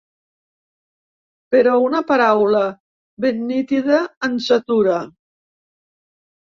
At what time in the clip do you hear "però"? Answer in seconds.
1.55-1.73